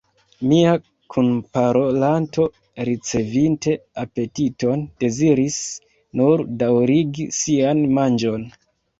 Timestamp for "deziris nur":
5.03-6.43